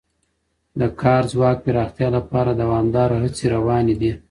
[0.79, 4.11] د کار ځواک پراختیا لپاره دوامداره هڅې روانې دي.